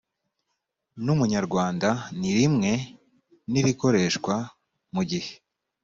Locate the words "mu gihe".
4.93-5.33